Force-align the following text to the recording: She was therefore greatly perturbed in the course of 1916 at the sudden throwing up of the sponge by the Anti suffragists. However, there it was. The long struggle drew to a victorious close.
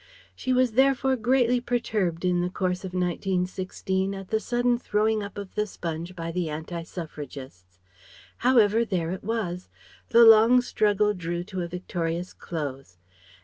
She 0.35 0.51
was 0.51 0.71
therefore 0.71 1.15
greatly 1.15 1.61
perturbed 1.61 2.25
in 2.25 2.41
the 2.41 2.49
course 2.49 2.83
of 2.83 2.91
1916 2.95 4.15
at 4.15 4.29
the 4.29 4.39
sudden 4.39 4.79
throwing 4.79 5.21
up 5.21 5.37
of 5.37 5.53
the 5.53 5.67
sponge 5.67 6.15
by 6.15 6.31
the 6.31 6.49
Anti 6.49 6.81
suffragists. 6.81 7.77
However, 8.37 8.83
there 8.83 9.11
it 9.11 9.23
was. 9.23 9.69
The 10.09 10.25
long 10.25 10.61
struggle 10.61 11.13
drew 11.13 11.43
to 11.43 11.61
a 11.61 11.67
victorious 11.67 12.33
close. 12.33 12.97